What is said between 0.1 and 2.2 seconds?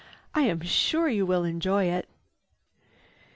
I am sure you will enjoy it."